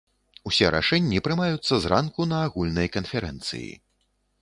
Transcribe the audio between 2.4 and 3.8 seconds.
агульнай канферэнцыі.